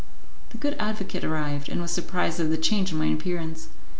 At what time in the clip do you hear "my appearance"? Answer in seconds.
2.97-3.67